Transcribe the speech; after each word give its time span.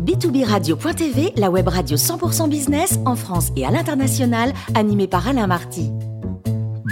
B2B 0.00 0.44
Radio.tv, 0.44 1.32
la 1.36 1.50
web 1.50 1.68
radio 1.68 1.96
100% 1.96 2.48
business 2.48 2.98
en 3.04 3.16
France 3.16 3.50
et 3.56 3.66
à 3.66 3.70
l'international, 3.70 4.52
animée 4.74 5.08
par 5.08 5.26
Alain 5.26 5.46
Marty. 5.46 5.90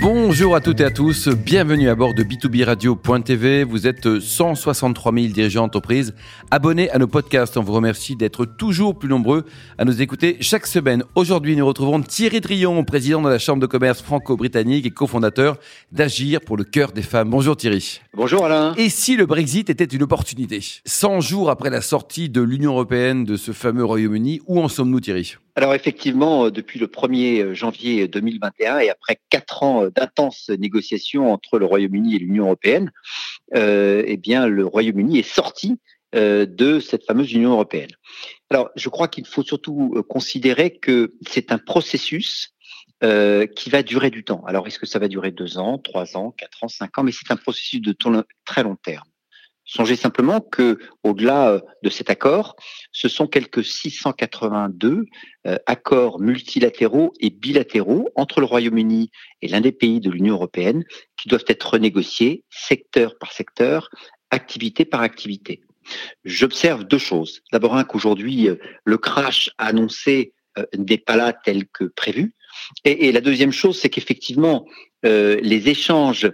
Bonjour 0.01 0.55
à 0.55 0.61
toutes 0.61 0.81
et 0.81 0.85
à 0.85 0.91
tous, 0.91 1.29
bienvenue 1.29 1.89
à 1.89 1.95
bord 1.95 2.13
de 2.13 2.23
B2B 2.23 2.65
Radio.tv. 2.65 3.65
Vous 3.65 3.87
êtes 3.87 4.21
163 4.21 5.13
000 5.13 5.27
dirigeants 5.29 5.63
d'entreprise 5.63 6.15
abonnés 6.51 6.91
à 6.91 6.99
nos 6.99 7.07
podcasts. 7.07 7.57
On 7.57 7.63
vous 7.63 7.73
remercie 7.73 8.15
d'être 8.15 8.45
toujours 8.45 8.99
plus 8.99 9.09
nombreux 9.09 9.45
à 9.79 9.85
nous 9.85 10.03
écouter 10.03 10.37
chaque 10.41 10.67
semaine. 10.67 11.03
Aujourd'hui, 11.15 11.57
nous 11.57 11.67
retrouvons 11.67 12.03
Thierry 12.03 12.41
Drion, 12.41 12.85
président 12.85 13.23
de 13.23 13.31
la 13.31 13.39
Chambre 13.39 13.61
de 13.61 13.67
commerce 13.67 14.03
franco-britannique 14.03 14.85
et 14.87 14.91
cofondateur 14.91 15.57
d'Agir 15.93 16.41
pour 16.41 16.57
le 16.57 16.65
cœur 16.65 16.93
des 16.93 17.03
femmes. 17.03 17.31
Bonjour 17.31 17.57
Thierry. 17.57 18.01
Bonjour 18.15 18.45
Alain. 18.45 18.75
Et 18.77 18.91
si 18.91 19.17
le 19.17 19.25
Brexit 19.27 19.71
était 19.71 19.85
une 19.85 20.03
opportunité? 20.03 20.61
100 20.85 21.21
jours 21.21 21.51
après 21.51 21.71
la 21.71 21.81
sortie 21.81 22.29
de 22.29 22.43
l'Union 22.43 22.73
européenne 22.73 23.25
de 23.25 23.37
ce 23.37 23.53
fameux 23.53 23.85
Royaume-Uni, 23.85 24.41
où 24.47 24.61
en 24.61 24.69
sommes-nous 24.69 25.01
Thierry? 25.01 25.37
Alors 25.57 25.75
effectivement, 25.75 26.45
euh, 26.45 26.51
depuis 26.51 26.79
le 26.79 26.87
1er 26.87 27.43
euh, 27.43 27.55
janvier 27.55 28.07
2021 28.09 28.79
et 28.79 28.91
après 28.91 29.19
quatre 29.31 29.63
ans 29.63 29.85
euh, 29.85 29.91
d'intenses 29.91 30.51
négociations 30.51 31.33
entre 31.33 31.59
le 31.59 31.65
Royaume-Uni 31.65 32.15
et 32.15 32.19
l'Union 32.19 32.45
européenne, 32.45 32.93
euh, 33.55 34.03
eh 34.07 34.19
bien 34.19 34.47
le 34.47 34.67
Royaume-Uni 34.67 35.19
est 35.19 35.29
sorti 35.29 35.81
de 36.13 36.81
cette 36.81 37.05
fameuse 37.05 37.31
Union 37.33 37.51
européenne. 37.51 37.91
Alors 38.49 38.71
je 38.75 38.89
crois 38.89 39.07
qu'il 39.07 39.27
faut 39.27 39.43
surtout 39.43 40.03
considérer 40.09 40.71
que 40.71 41.15
c'est 41.29 41.53
un 41.53 41.59
processus 41.59 42.55
euh, 43.05 43.47
qui 43.47 43.69
va 43.69 43.83
durer 43.83 44.09
du 44.09 44.25
temps. 44.25 44.43
Alors 44.47 44.67
est-ce 44.67 44.79
que 44.79 44.87
ça 44.87 44.99
va 44.99 45.09
durer 45.09 45.31
deux 45.31 45.59
ans, 45.59 45.77
trois 45.77 46.17
ans, 46.17 46.31
quatre 46.31 46.65
ans, 46.65 46.69
cinq 46.69 46.97
ans? 46.97 47.03
Mais 47.03 47.13
c'est 47.13 47.31
un 47.31 47.37
processus 47.37 47.83
de 47.83 47.95
très 48.47 48.63
long 48.63 48.77
terme. 48.77 49.05
Songez 49.69 49.97
simplement 49.97 50.41
que, 50.41 50.79
au-delà 51.03 51.51
euh, 51.51 51.61
de 51.83 51.91
cet 51.91 52.09
accord, 52.09 52.55
ce 52.93 53.09
sont 53.09 53.27
quelques 53.27 53.65
682 53.65 55.07
euh, 55.47 55.57
accords 55.67 56.21
multilatéraux 56.21 57.13
et 57.19 57.31
bilatéraux 57.31 58.09
entre 58.15 58.39
le 58.39 58.47
Royaume-Uni 58.47 59.11
et 59.43 59.49
l'un 59.49 59.61
des 59.61 59.73
pays 59.73 59.99
de 59.99 60.09
l'Union 60.09 60.35
européenne 60.35 60.85
qui 61.17 61.29
doivent 61.29 61.45
être 61.49 61.71
renégociés 61.71 62.45
secteur 62.49 63.19
par 63.19 63.33
secteur, 63.33 63.91
activité 64.31 64.85
par 64.85 65.01
activité. 65.01 65.63
J'observe 66.25 66.85
deux 66.85 66.99
choses. 66.99 67.43
D'abord, 67.51 67.75
un 67.75 67.85
qu'aujourd'hui, 67.85 68.49
euh, 68.49 68.57
le 68.85 68.99
crash 68.99 69.51
annoncé 69.59 70.33
n'est 70.79 70.97
pas 70.97 71.17
là 71.17 71.35
tel 71.35 71.67
que 71.67 71.85
prévu. 71.85 72.35
Et, 72.87 73.13
la 73.13 73.21
deuxième 73.21 73.53
chose, 73.53 73.79
c'est 73.79 73.91
qu'effectivement, 73.91 74.65
les 75.03 75.69
échanges 75.69 76.33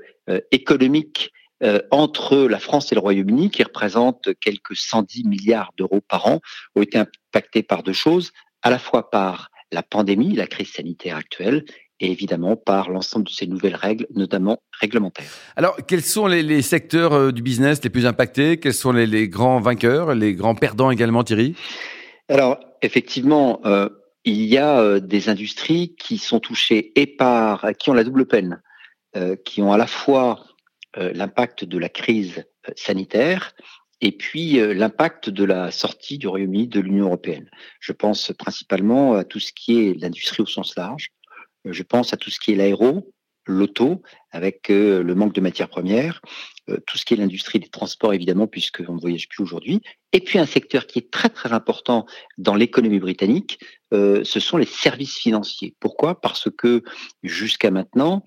économiques 0.52 1.32
euh, 1.34 1.41
entre 1.90 2.36
la 2.38 2.58
France 2.58 2.90
et 2.90 2.94
le 2.94 3.00
Royaume-Uni, 3.00 3.50
qui 3.50 3.62
représentent 3.62 4.30
quelques 4.40 4.76
110 4.76 5.24
milliards 5.24 5.72
d'euros 5.76 6.00
par 6.00 6.26
an, 6.26 6.40
ont 6.74 6.82
été 6.82 6.98
impactés 6.98 7.62
par 7.62 7.82
deux 7.82 7.92
choses, 7.92 8.32
à 8.62 8.70
la 8.70 8.78
fois 8.78 9.10
par 9.10 9.50
la 9.70 9.82
pandémie, 9.82 10.34
la 10.34 10.46
crise 10.46 10.72
sanitaire 10.72 11.16
actuelle, 11.16 11.64
et 12.00 12.10
évidemment 12.10 12.56
par 12.56 12.90
l'ensemble 12.90 13.26
de 13.26 13.30
ces 13.30 13.46
nouvelles 13.46 13.76
règles, 13.76 14.06
notamment 14.14 14.58
réglementaires. 14.80 15.30
Alors, 15.56 15.76
quels 15.86 16.02
sont 16.02 16.26
les, 16.26 16.62
secteurs 16.62 17.12
euh, 17.12 17.32
du 17.32 17.42
business 17.42 17.82
les 17.82 17.90
plus 17.90 18.06
impactés? 18.06 18.58
Quels 18.58 18.74
sont 18.74 18.92
les, 18.92 19.28
grands 19.28 19.60
vainqueurs, 19.60 20.14
les 20.14 20.34
grands 20.34 20.56
perdants 20.56 20.90
également, 20.90 21.22
Thierry? 21.22 21.54
Alors, 22.28 22.58
effectivement, 22.82 23.60
euh, 23.64 23.88
il 24.24 24.44
y 24.44 24.58
a 24.58 25.00
des 25.00 25.28
industries 25.28 25.94
qui 25.96 26.18
sont 26.18 26.40
touchées 26.40 26.92
et 26.96 27.06
par, 27.06 27.66
qui 27.78 27.90
ont 27.90 27.94
la 27.94 28.04
double 28.04 28.26
peine, 28.26 28.62
qui 29.44 29.60
ont 29.60 29.72
à 29.72 29.76
la 29.76 29.88
fois 29.88 30.38
euh, 30.38 30.51
l'impact 30.96 31.64
de 31.64 31.78
la 31.78 31.88
crise 31.88 32.44
euh, 32.68 32.72
sanitaire 32.76 33.54
et 34.00 34.12
puis 34.12 34.60
euh, 34.60 34.74
l'impact 34.74 35.30
de 35.30 35.44
la 35.44 35.70
sortie 35.70 36.18
du 36.18 36.26
Royaume-Uni 36.28 36.68
de 36.68 36.80
l'Union 36.80 37.06
européenne. 37.06 37.48
Je 37.80 37.92
pense 37.92 38.32
principalement 38.38 39.14
à 39.14 39.24
tout 39.24 39.40
ce 39.40 39.52
qui 39.52 39.86
est 39.86 40.00
l'industrie 40.00 40.42
au 40.42 40.46
sens 40.46 40.76
large. 40.76 41.10
Je 41.64 41.82
pense 41.82 42.12
à 42.12 42.16
tout 42.16 42.30
ce 42.30 42.40
qui 42.40 42.52
est 42.52 42.56
l'aéro, 42.56 43.12
l'auto, 43.46 44.02
avec 44.32 44.68
le 44.68 45.14
manque 45.14 45.32
de 45.32 45.40
matières 45.40 45.68
premières, 45.68 46.20
tout 46.86 46.96
ce 46.96 47.04
qui 47.04 47.14
est 47.14 47.16
l'industrie 47.16 47.58
des 47.58 47.68
transports, 47.68 48.14
évidemment, 48.14 48.46
puisqu'on 48.46 48.94
ne 48.94 49.00
voyage 49.00 49.28
plus 49.28 49.42
aujourd'hui. 49.42 49.80
Et 50.12 50.20
puis 50.20 50.38
un 50.38 50.46
secteur 50.46 50.86
qui 50.86 50.98
est 50.98 51.10
très, 51.10 51.28
très 51.28 51.52
important 51.52 52.06
dans 52.38 52.54
l'économie 52.54 53.00
britannique, 53.00 53.58
ce 53.92 54.40
sont 54.40 54.58
les 54.58 54.66
services 54.66 55.16
financiers. 55.16 55.74
Pourquoi? 55.80 56.20
Parce 56.20 56.48
que 56.50 56.82
jusqu'à 57.22 57.70
maintenant, 57.70 58.22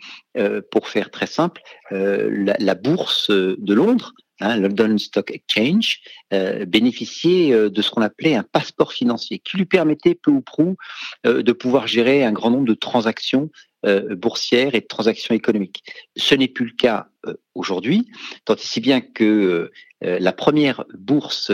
pour 0.72 0.90
faire 0.90 1.12
très 1.12 1.28
simple, 1.28 1.62
la, 1.92 2.76
bourse 2.76 3.30
de 3.30 3.74
Londres 3.74 4.14
Hein, 4.42 4.58
London 4.58 4.98
Stock 4.98 5.32
Exchange, 5.32 6.02
euh, 6.34 6.66
bénéficiait 6.66 7.70
de 7.70 7.82
ce 7.82 7.90
qu'on 7.90 8.02
appelait 8.02 8.36
un 8.36 8.44
passeport 8.44 8.94
financier, 8.94 9.40
qui 9.40 9.58
lui 9.58 9.66
permettait 9.66 10.16
peu 10.16 10.32
ou 10.32 10.42
prou 10.42 10.76
de 11.24 11.52
pouvoir 11.52 11.88
gérer 11.88 12.24
un 12.24 12.32
grand 12.32 12.52
nombre 12.52 12.68
de 12.68 12.74
transactions 12.74 13.50
euh, 13.86 14.16
boursière 14.16 14.74
et 14.74 14.82
de 14.82 14.88
transactions 14.88 15.36
économiques. 15.36 15.84
Ce 16.16 16.34
n'est 16.34 16.48
plus 16.48 16.66
le 16.66 16.72
cas 16.72 17.08
euh, 17.28 17.36
aujourd'hui, 17.54 18.10
tant 18.44 18.56
et 18.56 18.60
si 18.60 18.82
bien 18.82 19.00
que 19.00 19.70
euh, 20.04 20.20
la 20.20 20.32
première 20.32 20.86
bourse 20.98 21.52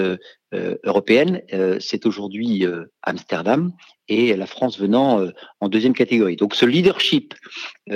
européenne, 0.84 1.42
c'est 1.80 2.06
aujourd'hui 2.06 2.66
Amsterdam 3.03 3.72
et 4.09 4.36
la 4.36 4.46
France 4.46 4.78
venant 4.78 5.25
en 5.62 5.69
deuxième 5.69 5.94
catégorie. 5.94 6.36
Donc 6.36 6.56
ce 6.56 6.66
leadership 6.66 7.34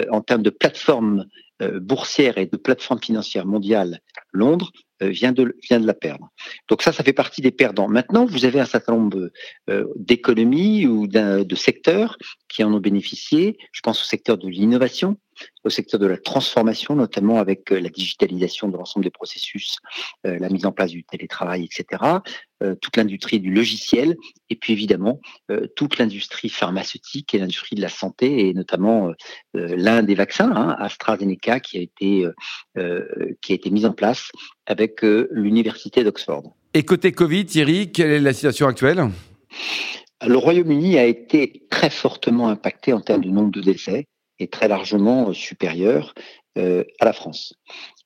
en 0.10 0.22
termes 0.22 0.44
de 0.44 0.52
plateforme 0.52 1.26
boursière 1.62 2.38
et 2.38 2.48
de 2.48 2.58
plateforme 2.58 3.00
financière 3.02 3.46
mondiale, 3.46 4.02
Londres, 4.34 4.72
euh, 5.04 5.10
vient 5.10 5.34
de, 5.34 5.58
vient 5.68 5.82
de 5.82 5.88
la 5.88 5.94
perdre. 5.94 6.30
Donc 6.70 6.82
ça, 6.82 6.94
ça 6.94 7.04
fait 7.04 7.12
partie 7.12 7.42
des 7.42 7.52
perdants. 7.52 7.90
Maintenant, 7.90 8.26
vous 8.26 8.46
avez 8.46 8.62
un 8.62 8.66
certain 8.66 8.94
nombre 8.94 9.30
euh, 9.70 9.86
d'économies 9.98 10.88
ou 10.88 11.06
de 11.08 11.56
secteurs 11.56 12.18
qui 12.48 12.64
en 12.64 12.74
ont 12.74 12.80
bénéficié. 12.80 13.58
Je 13.74 13.82
pense 13.82 14.02
au 14.02 14.06
secteur 14.06 14.38
de 14.38 14.48
l'innovation, 14.48 15.18
au 15.64 15.70
secteur 15.70 16.00
de 16.00 16.06
la 16.06 16.18
transformation, 16.18 16.96
notamment 16.96 17.40
avec 17.40 17.72
euh, 17.72 17.80
la 17.80 17.90
digitalisation 17.90 18.68
de 18.68 18.78
l'ensemble 18.78 19.04
des 19.04 19.12
processus, 19.12 19.78
euh, 20.26 20.38
la 20.40 20.50
mise 20.50 20.66
en 20.66 20.72
place 20.72 20.92
du 20.92 21.04
télétravail, 21.04 21.66
etc. 21.66 22.04
Euh, 22.64 22.76
toute 22.76 22.98
l'industrie 22.98 23.40
du 23.40 23.54
logiciel, 23.54 24.16
et 24.50 24.56
puis 24.56 24.74
évidemment 24.74 25.20
toute 25.76 25.98
l'industrie 25.98 26.50
pharmaceutique 26.50 27.34
et 27.34 27.40
l'industrie 27.40 27.76
de 27.76 27.82
la 27.82 27.90
santé, 27.90 28.48
et 28.48 28.54
notamment 28.54 29.12
l'un 29.54 30.04
des 30.04 30.16
vaccins, 30.16 30.52
hein, 30.56 30.76
AstraZeneca, 30.80 31.60
qui 31.60 31.78
a 31.78 31.82
été 31.82 32.26
qui 33.42 33.52
a 33.52 33.56
été 33.56 33.70
mis 33.70 33.86
en 33.86 33.92
place 33.92 34.32
avec 34.66 35.02
l'université 35.02 36.04
d'Oxford. 36.04 36.56
Et 36.74 36.84
côté 36.84 37.12
Covid, 37.12 37.46
Thierry, 37.46 37.92
quelle 37.92 38.12
est 38.12 38.20
la 38.20 38.34
situation 38.34 38.68
actuelle? 38.68 39.10
Le 40.26 40.38
Royaume-Uni 40.38 40.98
a 40.98 41.06
été 41.06 41.66
très 41.70 41.90
fortement 41.90 42.48
impacté 42.48 42.94
en 42.94 43.02
termes 43.02 43.24
de 43.24 43.30
nombre 43.30 43.52
de 43.52 43.62
décès 43.62 44.08
est 44.40 44.52
très 44.52 44.68
largement 44.68 45.30
euh, 45.30 45.34
supérieur 45.34 46.14
euh, 46.58 46.84
à 47.00 47.06
la 47.06 47.14
France. 47.14 47.54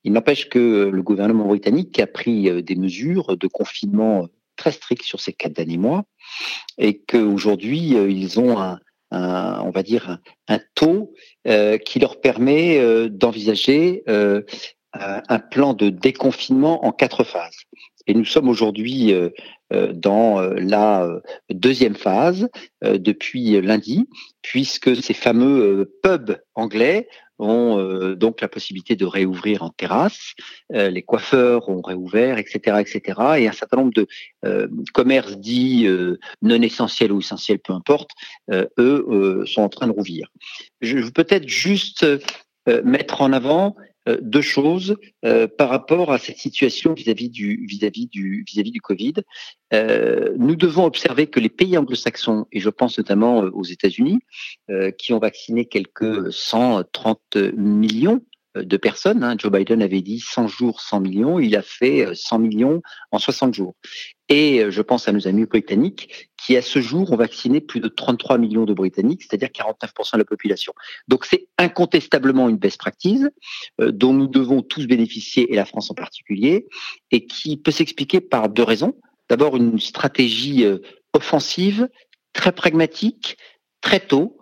Il 0.04 0.14
n'empêche 0.14 0.50
que 0.50 0.90
le 0.92 1.04
gouvernement 1.04 1.46
britannique 1.46 2.00
a 2.00 2.08
pris 2.08 2.50
euh, 2.50 2.62
des 2.62 2.76
mesures 2.76 3.38
de 3.38 3.48
confinement 3.48 4.28
très 4.56 4.72
strictes 4.72 5.04
sur 5.04 5.20
ces 5.20 5.34
quatre 5.34 5.54
derniers 5.54 5.78
mois 5.78 6.04
et 6.78 7.00
qu'aujourd'hui, 7.00 7.92
ils 7.92 8.42
ont 8.42 8.60
un, 8.60 8.80
on 9.12 9.70
va 9.70 9.84
dire, 9.84 10.20
un, 10.50 10.60
taux 10.76 11.14
qui 11.46 12.00
leur 12.00 12.20
permet 12.20 13.10
d'envisager 13.10 14.04
un 14.94 15.40
plan 15.40 15.74
de 15.74 15.90
déconfinement 15.90 16.86
en 16.86 16.92
quatre 16.92 17.24
phases. 17.24 17.56
Et 18.10 18.14
nous 18.16 18.26
sommes 18.26 18.50
aujourd'hui 18.50 19.14
euh, 19.14 19.30
dans 19.72 20.40
euh, 20.40 20.56
la 20.57 21.03
euh, 21.03 21.19
deuxième 21.50 21.96
phase 21.96 22.50
depuis 22.81 23.59
lundi, 23.62 24.07
puisque 24.41 24.96
ces 24.96 25.13
fameux 25.13 25.91
pubs 26.02 26.38
anglais 26.56 27.07
ont 27.38 28.16
donc 28.16 28.41
la 28.41 28.50
possibilité 28.50 28.97
de 28.97 29.06
réouvrir 29.06 29.63
en 29.63 29.69
terrasse, 29.69 30.34
les 30.69 31.02
coiffeurs 31.03 31.69
ont 31.69 31.81
réouvert, 31.81 32.38
etc., 32.38 32.81
etc., 32.81 33.19
et 33.38 33.47
un 33.47 33.53
certain 33.53 33.78
nombre 33.78 33.94
de 33.94 34.07
commerces 34.94 35.38
dits 35.38 35.88
non 36.41 36.62
essentiels 36.62 37.13
ou 37.13 37.19
essentiels, 37.19 37.60
peu 37.60 37.72
importe, 37.72 38.12
eux 38.51 39.44
sont 39.45 39.62
en 39.62 39.69
train 39.69 39.88
de 39.88 39.94
rouvrir. 39.94 40.27
Je 40.81 40.98
veux 40.98 41.12
peut-être 41.12 41.48
juste 41.48 42.06
mettre 42.83 43.22
en 43.22 43.31
avant 43.31 43.75
euh, 43.77 43.83
deux 44.22 44.42
choses 44.42 44.96
euh, 45.26 45.48
par 45.48 45.70
rapport 45.70 46.12
à 46.12 46.18
cette 46.18 46.38
situation 46.38 46.94
vis-à-vis 46.94 47.30
du 47.30 47.66
vis-à-vis 47.68 48.08
du 48.08 48.44
vis-à-vis 48.48 48.72
du 48.72 48.82
Covid. 48.82 49.16
Euh, 49.74 50.34
nous 50.38 50.56
devons 50.56 50.86
observer 50.86 51.28
que 51.28 51.40
les 51.40 51.50
pays 51.50 51.78
anglo-saxons 51.78 52.46
et 52.52 52.60
je 52.60 52.70
pense 52.70 52.98
notamment 52.98 53.40
aux 53.40 53.64
États-Unis 53.64 54.20
qui 54.98 55.14
ont 55.14 55.20
vacciné 55.20 55.66
quelques 55.66 56.32
130 56.32 57.38
millions 57.56 58.22
de 58.64 58.78
personnes. 58.78 59.24
Hein. 59.24 59.36
Joe 59.38 59.52
Biden 59.52 59.82
avait 59.82 60.02
dit 60.02 60.20
100 60.20 60.48
jours, 60.48 60.82
100 60.82 61.02
millions. 61.02 61.40
Il 61.40 61.56
a 61.56 61.62
fait 61.62 62.08
100 62.14 62.40
millions 62.40 62.82
en 63.12 63.20
60 63.20 63.54
jours. 63.54 63.76
Et 64.30 64.64
je 64.70 64.82
pense 64.82 65.08
à 65.08 65.12
nos 65.12 65.28
amis 65.28 65.46
britanniques 65.46 66.30
qui 66.38 66.56
à 66.56 66.62
ce 66.62 66.82
jour 66.82 67.12
ont 67.12 67.16
vacciné 67.16 67.62
plus 67.62 67.80
de 67.80 67.88
33 67.88 68.38
millions 68.38 68.66
de 68.66 68.74
Britanniques, 68.74 69.24
c'est-à-dire 69.24 69.50
49% 69.50 70.14
de 70.14 70.18
la 70.20 70.26
population. 70.26 70.74
Donc 71.08 71.26
c'est 71.26 71.48
incontestablement 71.58 72.48
une 72.48 72.58
best 72.58 72.78
practice 72.78 73.28
euh, 73.82 73.92
dont 73.92 74.14
nous 74.14 74.28
devons 74.28 74.62
tous 74.62 74.86
bénéficier, 74.86 75.52
et 75.52 75.56
la 75.56 75.66
France 75.66 75.90
en 75.90 75.96
particulier, 75.96 76.68
et 77.12 77.26
qui 77.26 77.58
peut 77.58 77.72
s'expliquer 77.72 78.22
par 78.22 78.50
deux 78.50 78.64
raisons. 78.64 78.94
d'abord 79.30 79.58
une 79.58 79.80
stratégie 79.80 80.66
offensive, 81.14 81.88
très 82.34 82.52
pragmatique, 82.52 83.38
très 83.81 84.00
tôt, 84.00 84.38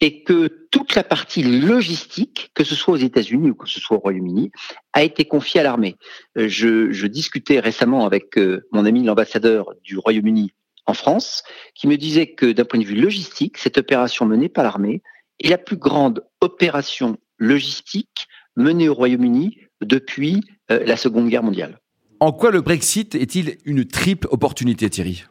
et 0.00 0.22
que 0.22 0.66
toute 0.70 0.94
la 0.94 1.04
partie 1.04 1.42
logistique, 1.42 2.50
que 2.54 2.64
ce 2.64 2.74
soit 2.74 2.94
aux 2.94 2.98
États-Unis 2.98 3.50
ou 3.50 3.54
que 3.54 3.68
ce 3.68 3.80
soit 3.80 3.96
au 3.96 4.00
Royaume-Uni, 4.00 4.50
a 4.92 5.02
été 5.02 5.24
confiée 5.24 5.60
à 5.60 5.64
l'armée. 5.64 5.96
Euh, 6.36 6.48
je, 6.48 7.06
discutais 7.06 7.60
récemment 7.60 8.06
avec 8.06 8.38
euh, 8.38 8.66
mon 8.72 8.84
ami 8.84 9.04
l'ambassadeur 9.04 9.72
du 9.82 9.98
Royaume-Uni 9.98 10.52
en 10.86 10.94
France, 10.94 11.42
qui 11.74 11.86
me 11.86 11.96
disait 11.96 12.28
que 12.28 12.50
d'un 12.52 12.64
point 12.64 12.80
de 12.80 12.84
vue 12.84 12.94
logistique, 12.94 13.58
cette 13.58 13.78
opération 13.78 14.24
menée 14.24 14.48
par 14.48 14.64
l'armée 14.64 15.02
est 15.40 15.48
la 15.48 15.58
plus 15.58 15.76
grande 15.76 16.24
opération 16.40 17.18
logistique 17.38 18.26
menée 18.56 18.88
au 18.88 18.94
Royaume-Uni 18.94 19.58
depuis 19.82 20.40
euh, 20.70 20.84
la 20.84 20.96
Seconde 20.96 21.28
Guerre 21.28 21.42
mondiale. 21.42 21.78
En 22.20 22.32
quoi 22.32 22.50
le 22.50 22.62
Brexit 22.62 23.14
est-il 23.14 23.58
une 23.64 23.84
triple 23.84 24.26
opportunité, 24.30 24.90
Thierry? 24.90 25.24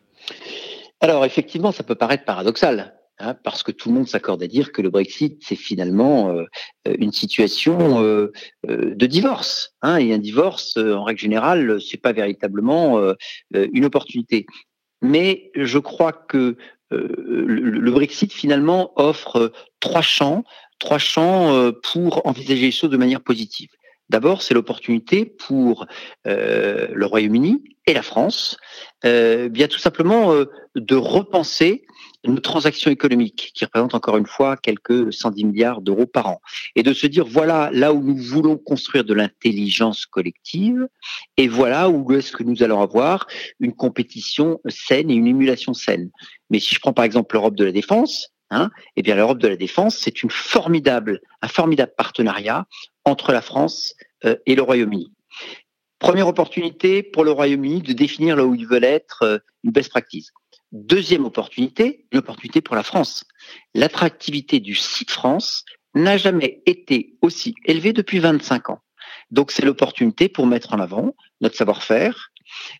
Alors 1.01 1.25
effectivement, 1.25 1.71
ça 1.71 1.83
peut 1.83 1.95
paraître 1.95 2.23
paradoxal. 2.23 2.96
Hein, 3.19 3.33
parce 3.33 3.63
que 3.63 3.71
tout 3.71 3.89
le 3.89 3.95
monde 3.95 4.07
s'accorde 4.07 4.43
à 4.43 4.47
dire 4.47 4.71
que 4.71 4.83
le 4.83 4.91
Brexit, 4.91 5.41
c'est 5.41 5.55
finalement 5.55 6.29
euh, 6.29 6.45
une 6.99 7.11
situation 7.11 8.03
euh, 8.03 8.31
euh, 8.69 8.93
de 8.93 9.05
divorce. 9.07 9.73
Hein, 9.81 9.97
et 9.97 10.13
un 10.13 10.19
divorce, 10.19 10.77
en 10.77 11.03
règle 11.03 11.19
générale, 11.19 11.81
c'est 11.81 11.97
pas 11.99 12.11
véritablement 12.11 13.01
une 13.53 13.85
opportunité. 13.85 14.45
Mais 15.01 15.51
je 15.55 15.79
crois 15.79 16.11
que 16.11 16.57
le, 16.91 17.91
Brexit, 17.91 18.31
finalement, 18.31 18.91
offre 18.95 19.51
trois 19.79 20.01
champs, 20.01 20.43
trois 20.79 20.99
champs 20.99 21.71
pour 21.83 22.25
envisager 22.25 22.61
les 22.61 22.71
choses 22.71 22.89
de 22.89 22.97
manière 22.97 23.21
positive. 23.21 23.69
D'abord, 24.09 24.41
c'est 24.41 24.53
l'opportunité 24.53 25.25
pour 25.25 25.85
le 26.25 27.05
Royaume-Uni 27.05 27.63
et 27.85 27.93
la 27.93 28.03
France, 28.03 28.57
bien 29.03 29.67
tout 29.67 29.79
simplement 29.79 30.33
de 30.75 30.95
repenser 30.95 31.85
nos 32.27 32.39
transactions 32.39 32.91
économiques, 32.91 33.51
qui 33.53 33.65
représentent 33.65 33.95
encore 33.95 34.17
une 34.17 34.25
fois 34.25 34.57
quelques 34.57 35.13
110 35.13 35.45
milliards 35.45 35.81
d'euros 35.81 36.05
par 36.05 36.27
an, 36.27 36.41
et 36.75 36.83
de 36.83 36.93
se 36.93 37.07
dire 37.07 37.25
voilà 37.25 37.69
là 37.73 37.93
où 37.93 38.01
nous 38.01 38.17
voulons 38.17 38.57
construire 38.57 39.03
de 39.03 39.13
l'intelligence 39.13 40.05
collective, 40.05 40.87
et 41.37 41.47
voilà 41.47 41.89
où 41.89 42.11
est-ce 42.13 42.31
que 42.31 42.43
nous 42.43 42.63
allons 42.63 42.81
avoir 42.81 43.27
une 43.59 43.73
compétition 43.73 44.59
saine 44.67 45.09
et 45.09 45.15
une 45.15 45.27
émulation 45.27 45.73
saine. 45.73 46.09
Mais 46.49 46.59
si 46.59 46.75
je 46.75 46.79
prends 46.79 46.93
par 46.93 47.05
exemple 47.05 47.35
l'Europe 47.35 47.55
de 47.55 47.65
la 47.65 47.71
défense, 47.71 48.29
hein, 48.51 48.69
eh 48.95 49.01
bien 49.01 49.15
l'Europe 49.15 49.39
de 49.39 49.47
la 49.47 49.57
défense, 49.57 49.97
c'est 49.97 50.13
formidable, 50.29 51.21
un 51.41 51.47
formidable 51.47 51.93
partenariat 51.97 52.65
entre 53.05 53.31
la 53.31 53.41
France 53.41 53.95
euh, 54.25 54.35
et 54.45 54.55
le 54.55 54.61
Royaume-Uni. 54.61 55.11
Première 55.99 56.27
opportunité 56.27 57.01
pour 57.01 57.23
le 57.23 57.31
Royaume-Uni 57.31 57.81
de 57.81 57.93
définir 57.93 58.35
là 58.35 58.45
où 58.45 58.53
ils 58.53 58.67
veulent 58.67 58.83
être 58.83 59.23
euh, 59.23 59.37
une 59.63 59.71
best 59.71 59.89
practice. 59.89 60.31
Deuxième 60.71 61.25
opportunité, 61.25 62.05
une 62.11 62.19
opportunité 62.19 62.61
pour 62.61 62.75
la 62.75 62.83
France. 62.83 63.23
L'attractivité 63.73 64.59
du 64.59 64.75
site 64.75 65.11
France 65.11 65.63
n'a 65.95 66.17
jamais 66.17 66.61
été 66.65 67.15
aussi 67.21 67.55
élevée 67.65 67.93
depuis 67.93 68.19
25 68.19 68.71
ans. 68.71 68.81
Donc 69.31 69.51
c'est 69.51 69.65
l'opportunité 69.65 70.29
pour 70.29 70.45
mettre 70.45 70.73
en 70.73 70.79
avant 70.79 71.15
notre 71.41 71.55
savoir-faire, 71.55 72.31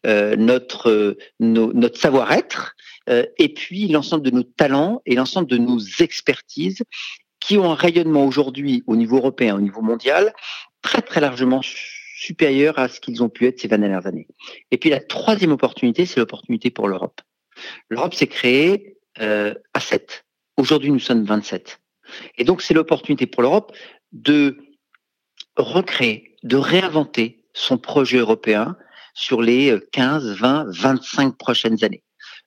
euh, 0.05 0.35
notre, 0.35 0.89
euh, 0.89 1.17
notre 1.39 1.99
savoir-être, 1.99 2.75
euh, 3.09 3.25
et 3.37 3.53
puis 3.53 3.87
l'ensemble 3.87 4.23
de 4.23 4.31
nos 4.31 4.43
talents 4.43 5.01
et 5.05 5.15
l'ensemble 5.15 5.47
de 5.47 5.57
nos 5.57 5.79
expertises 5.99 6.83
qui 7.39 7.57
ont 7.57 7.71
un 7.71 7.75
rayonnement 7.75 8.25
aujourd'hui 8.25 8.83
au 8.87 8.95
niveau 8.95 9.17
européen, 9.17 9.55
au 9.55 9.61
niveau 9.61 9.81
mondial, 9.81 10.33
très 10.81 11.01
très 11.01 11.21
largement 11.21 11.61
supérieur 12.17 12.79
à 12.79 12.89
ce 12.89 12.99
qu'ils 12.99 13.23
ont 13.23 13.29
pu 13.29 13.45
être 13.45 13.59
ces 13.59 13.67
20 13.67 13.77
dernières 13.77 14.07
années. 14.07 14.27
Et 14.71 14.77
puis 14.77 14.89
la 14.89 14.99
troisième 14.99 15.51
opportunité, 15.51 16.05
c'est 16.05 16.19
l'opportunité 16.19 16.71
pour 16.71 16.87
l'Europe. 16.87 17.21
L'Europe 17.89 18.13
s'est 18.13 18.27
créée 18.27 18.98
euh, 19.19 19.54
à 19.74 19.80
7. 19.80 20.25
Aujourd'hui, 20.57 20.92
nous 20.92 21.00
sommes 21.00 21.24
27. 21.24 21.80
Et 22.38 22.44
donc, 22.44 22.62
c'est 22.62 22.74
l'opportunité 22.74 23.27
pour 23.27 23.42
l'Europe 23.42 23.75
de 24.12 24.57
recréer, 25.56 26.36
de 26.44 26.57
réinventer 26.57 27.44
son 27.54 27.77
projet 27.77 28.18
européen 28.18 28.77
sur 29.13 29.42
les 29.42 29.77
15, 29.92 30.38
20, 30.39 30.65
25 30.69 31.38
prochaines 31.38 31.83
années. 31.83 32.04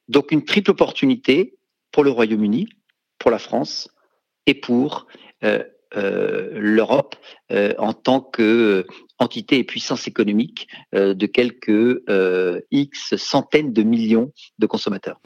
Donc, 0.08 0.32
une 0.32 0.44
triple 0.44 0.70
opportunité 0.70 1.58
pour 1.92 2.04
le 2.04 2.10
Royaume-Uni, 2.10 2.68
pour 3.18 3.30
la 3.30 3.38
France 3.38 3.88
et 4.46 4.54
pour 4.54 5.06
euh, 5.44 5.62
euh, 5.96 6.50
l'Europe 6.54 7.16
en 7.78 7.92
tant 7.92 8.20
que 8.20 8.86
entité 9.20 9.58
et 9.58 9.64
puissance 9.64 10.08
économique 10.08 10.68
euh, 10.94 11.14
de 11.14 11.26
quelques 11.26 11.68
euh, 11.68 12.60
X 12.70 13.14
centaines 13.16 13.72
de 13.72 13.82
millions 13.82 14.32
de 14.58 14.66
consommateurs. 14.66 15.20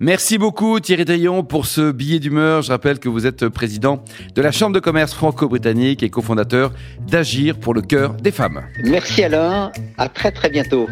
Merci 0.00 0.38
beaucoup 0.38 0.80
Thierry 0.80 1.04
Taillon 1.04 1.44
pour 1.44 1.66
ce 1.66 1.92
billet 1.92 2.18
d'humeur. 2.18 2.62
Je 2.62 2.72
rappelle 2.72 2.98
que 2.98 3.08
vous 3.08 3.26
êtes 3.26 3.48
président 3.48 4.02
de 4.34 4.42
la 4.42 4.50
Chambre 4.50 4.74
de 4.74 4.80
commerce 4.80 5.14
franco-britannique 5.14 6.02
et 6.02 6.10
cofondateur 6.10 6.72
d'Agir 7.06 7.60
pour 7.60 7.74
le 7.74 7.82
cœur 7.82 8.14
des 8.14 8.32
femmes. 8.32 8.64
Merci 8.82 9.22
Alain, 9.22 9.70
à 9.96 10.08
très 10.08 10.32
très 10.32 10.50
bientôt. 10.50 10.88